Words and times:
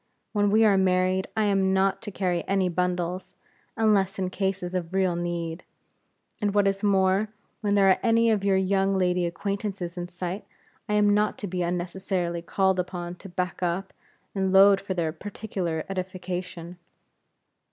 When 0.33 0.49
we 0.49 0.65
are 0.65 0.79
married, 0.79 1.27
I 1.37 1.43
am 1.43 1.73
not 1.75 2.01
to 2.01 2.09
carry 2.11 2.43
any 2.47 2.69
bundles, 2.69 3.35
unless 3.77 4.17
in 4.17 4.31
cases 4.31 4.73
of 4.73 4.95
real 4.95 5.15
need; 5.15 5.63
and 6.41 6.55
what 6.55 6.67
is 6.67 6.81
more, 6.81 7.27
when 7.59 7.75
there 7.75 7.87
are 7.87 7.99
any 8.01 8.31
of 8.31 8.43
your 8.43 8.57
young 8.57 8.97
lady 8.97 9.27
acquaintances 9.27 9.97
in 9.97 10.07
sight, 10.07 10.43
I 10.89 10.93
am 10.95 11.13
not 11.13 11.37
to 11.37 11.45
be 11.47 11.61
unnecessarily 11.61 12.41
called 12.41 12.79
upon 12.79 13.13
to 13.17 13.29
back 13.29 13.61
up, 13.61 13.93
and 14.33 14.51
load 14.51 14.81
for 14.81 14.95
their 14.95 15.11
particular 15.13 15.85
edification." 15.87 16.79